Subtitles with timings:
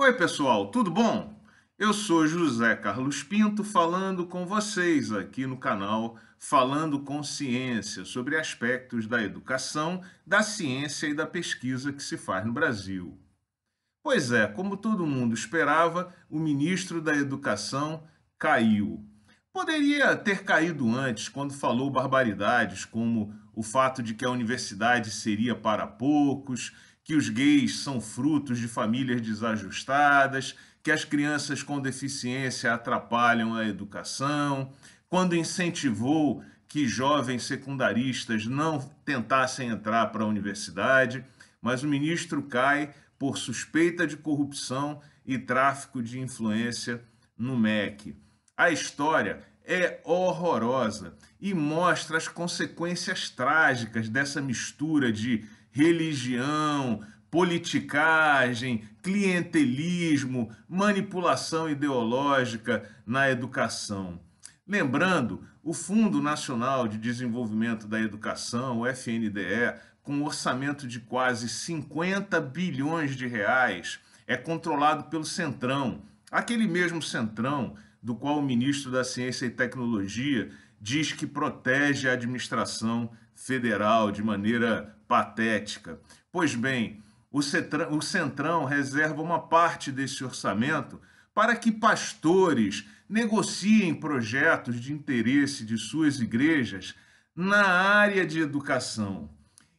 [0.00, 1.42] Oi, pessoal, tudo bom?
[1.76, 8.38] Eu sou José Carlos Pinto falando com vocês aqui no canal Falando com Ciência sobre
[8.38, 13.18] aspectos da educação, da ciência e da pesquisa que se faz no Brasil.
[14.00, 18.04] Pois é, como todo mundo esperava, o ministro da Educação
[18.38, 19.04] caiu.
[19.52, 25.56] Poderia ter caído antes, quando falou barbaridades como o fato de que a universidade seria
[25.56, 26.72] para poucos,
[27.08, 33.66] que os gays são frutos de famílias desajustadas, que as crianças com deficiência atrapalham a
[33.66, 34.74] educação,
[35.08, 41.24] quando incentivou que jovens secundaristas não tentassem entrar para a universidade,
[41.62, 47.02] mas o ministro cai por suspeita de corrupção e tráfico de influência
[47.38, 48.14] no MEC.
[48.54, 55.46] A história é horrorosa e mostra as consequências trágicas dessa mistura de
[55.78, 64.18] religião, politicagem, clientelismo, manipulação ideológica na educação.
[64.66, 71.48] Lembrando, o Fundo Nacional de Desenvolvimento da Educação, o FNDE, com um orçamento de quase
[71.48, 78.90] 50 bilhões de reais, é controlado pelo Centrão, aquele mesmo Centrão do qual o ministro
[78.90, 80.50] da Ciência e Tecnologia
[80.80, 86.00] diz que protege a administração federal de maneira patética.
[86.30, 91.00] Pois bem, o Centrão, reserva uma parte desse orçamento
[91.34, 96.94] para que pastores negociem projetos de interesse de suas igrejas
[97.34, 99.30] na área de educação.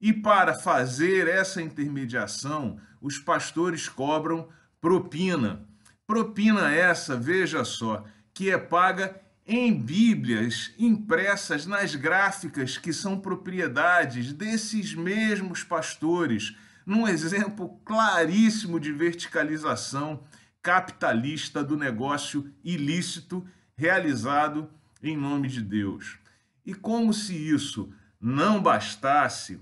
[0.00, 4.48] E para fazer essa intermediação, os pastores cobram
[4.80, 5.64] propina.
[6.06, 8.04] Propina essa, veja só,
[8.34, 17.06] que é paga em Bíblias impressas nas gráficas que são propriedades desses mesmos pastores, num
[17.06, 20.22] exemplo claríssimo de verticalização
[20.62, 23.44] capitalista do negócio ilícito
[23.76, 24.70] realizado
[25.02, 26.18] em nome de Deus.
[26.64, 29.60] E como se isso não bastasse,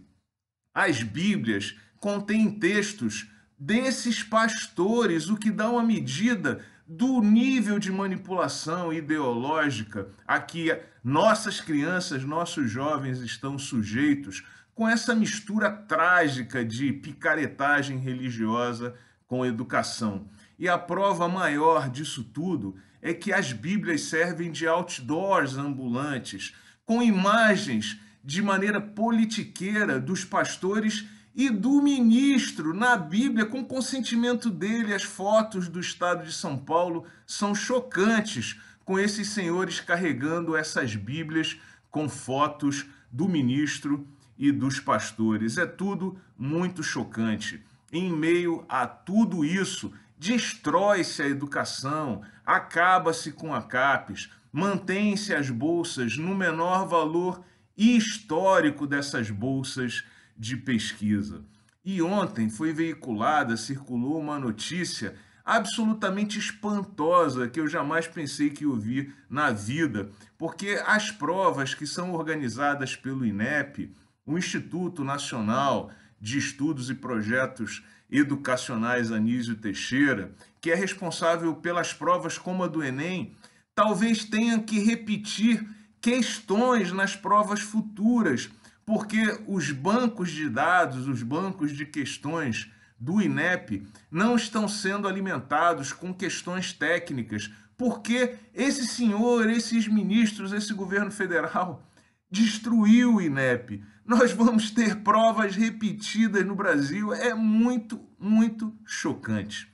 [0.74, 8.92] as Bíblias contêm textos desses pastores, o que dá uma medida do nível de manipulação
[8.92, 14.42] ideológica a que nossas crianças, nossos jovens estão sujeitos
[14.74, 18.92] com essa mistura trágica de picaretagem religiosa
[19.28, 20.26] com educação.
[20.58, 27.00] E a prova maior disso tudo é que as Bíblias servem de outdoors ambulantes, com
[27.00, 31.06] imagens de maneira politiqueira dos pastores
[31.40, 37.06] e do ministro na Bíblia, com consentimento dele, as fotos do estado de São Paulo
[37.26, 41.56] são chocantes, com esses senhores carregando essas Bíblias
[41.90, 44.06] com fotos do ministro
[44.36, 45.56] e dos pastores.
[45.56, 47.64] É tudo muito chocante.
[47.90, 56.18] Em meio a tudo isso, destrói-se a educação, acaba-se com a CAPES, mantém-se as bolsas
[56.18, 57.42] no menor valor
[57.78, 60.04] histórico dessas bolsas
[60.40, 61.44] de pesquisa.
[61.84, 65.14] E ontem foi veiculada, circulou uma notícia
[65.44, 72.14] absolutamente espantosa que eu jamais pensei que ouvir na vida, porque as provas que são
[72.14, 80.74] organizadas pelo INEP, o Instituto Nacional de Estudos e Projetos Educacionais Anísio Teixeira, que é
[80.74, 83.34] responsável pelas provas como a do Enem,
[83.74, 85.68] talvez tenha que repetir
[86.00, 88.50] questões nas provas futuras
[88.90, 92.68] porque os bancos de dados, os bancos de questões
[92.98, 100.74] do INEP não estão sendo alimentados com questões técnicas, porque esse senhor, esses ministros, esse
[100.74, 101.88] governo federal
[102.28, 103.80] destruiu o INEP.
[104.04, 109.72] Nós vamos ter provas repetidas no Brasil, é muito, muito chocante.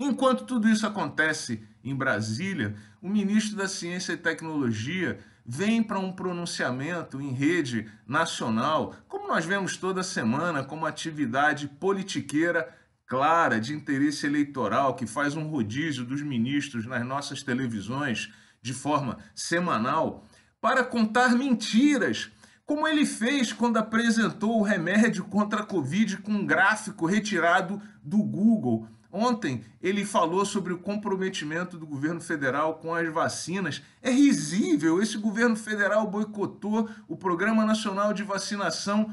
[0.00, 6.10] Enquanto tudo isso acontece em Brasília, o ministro da Ciência e Tecnologia vem para um
[6.10, 12.74] pronunciamento em rede nacional, como nós vemos toda semana, como atividade politiqueira
[13.06, 19.18] clara de interesse eleitoral que faz um rodízio dos ministros nas nossas televisões de forma
[19.32, 20.26] semanal,
[20.60, 22.32] para contar mentiras,
[22.64, 28.18] como ele fez quando apresentou o remédio contra a Covid com um gráfico retirado do
[28.18, 33.80] Google Ontem ele falou sobre o comprometimento do governo federal com as vacinas.
[34.02, 39.10] É risível, esse governo federal boicotou o Programa Nacional de Vacinação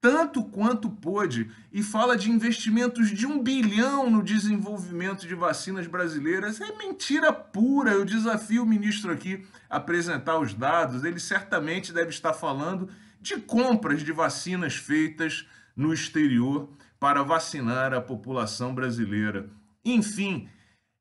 [0.00, 6.58] tanto quanto pôde e fala de investimentos de um bilhão no desenvolvimento de vacinas brasileiras.
[6.58, 7.90] É mentira pura.
[7.90, 11.04] Eu desafio o ministro aqui a apresentar os dados.
[11.04, 12.88] Ele certamente deve estar falando
[13.20, 15.46] de compras de vacinas feitas
[15.76, 16.70] no exterior
[17.02, 19.50] para vacinar a população brasileira.
[19.84, 20.48] Enfim,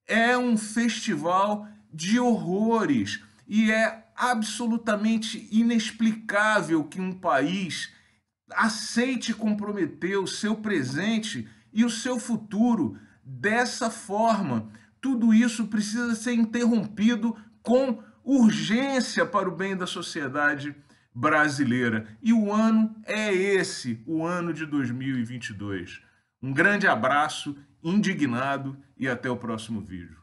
[0.08, 7.94] é um festival de horrores e é absolutamente inexplicável que um país
[8.50, 14.72] aceite comprometer o seu presente e o seu futuro dessa forma.
[15.00, 20.76] Tudo isso precisa ser interrompido com urgência para o bem da sociedade
[21.14, 22.08] brasileira.
[22.22, 26.02] E o ano é esse, o ano de 2022.
[26.42, 30.21] Um grande abraço, indignado e até o próximo vídeo.